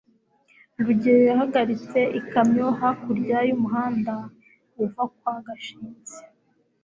[0.85, 4.13] rugeyo yahagaritse ikamyo hakurya y'umuhanda
[4.83, 6.17] uva kwa gashinzi